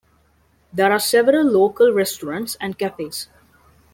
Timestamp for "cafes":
2.75-3.27